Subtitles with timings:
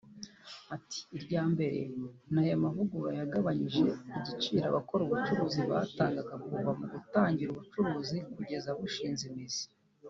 [0.75, 1.79] Ati “Irya mbere
[2.31, 3.83] ni aya mavugurura yagabanyije
[4.17, 9.65] igiciro abakora ubucuruzi batangaga kuva mu gutangira ubucuruzi kugeza bushinze imizi